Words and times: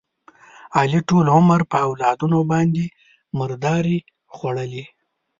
علي 0.77 0.99
ټول 1.09 1.25
عمر 1.35 1.61
په 1.71 1.77
اولادونو 1.87 2.39
باندې 2.51 2.83
مردارې 3.37 3.97
وخوړلې. 4.29 4.83